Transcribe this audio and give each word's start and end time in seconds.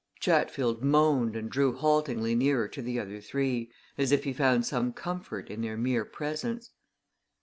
Chatfield 0.19 0.81
moaned 0.81 1.35
and 1.35 1.47
drew 1.47 1.73
haltingly 1.75 2.33
nearer 2.33 2.67
to 2.67 2.81
the 2.81 2.99
other 2.99 3.21
three, 3.21 3.71
as 3.99 4.11
if 4.11 4.23
he 4.23 4.33
found 4.33 4.65
some 4.65 4.93
comfort 4.93 5.51
in 5.51 5.61
their 5.61 5.77
mere 5.77 6.05
presence. 6.05 6.71